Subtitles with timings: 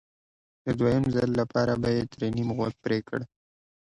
[0.65, 3.19] د دویم ځل لپاره به یې ترې نیم غوږ پرې کړ